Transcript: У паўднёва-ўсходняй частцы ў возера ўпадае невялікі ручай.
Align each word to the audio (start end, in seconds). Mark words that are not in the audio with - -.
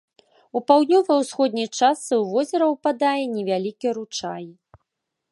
У 0.59 0.59
паўднёва-ўсходняй 0.69 1.67
частцы 1.79 2.07
ў 2.21 2.23
возера 2.37 2.65
ўпадае 2.73 3.23
невялікі 3.35 3.87
ручай. 3.99 4.43